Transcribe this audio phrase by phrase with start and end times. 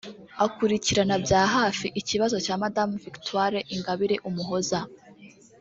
[0.45, 4.79] Akurikiranira bya hafi ikibazo cya Madame Victoire Ingabire Umuhoza